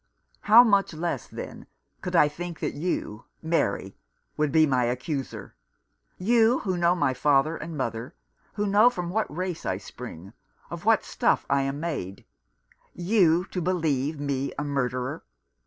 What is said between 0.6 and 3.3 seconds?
much less, then, could I think that you,